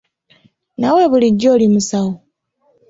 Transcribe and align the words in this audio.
Naawe 0.77 1.03
bulijjo 1.11 1.47
oli 1.55 1.67
musawo? 1.73 2.13